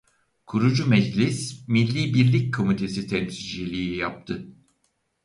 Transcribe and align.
Kurucu 0.45 0.87
Meclis 0.89 1.63
Milli 1.67 2.13
Birlik 2.13 2.53
Komitesi 2.53 3.07
Temsilciliği 3.07 3.97
yaptı. 3.97 4.47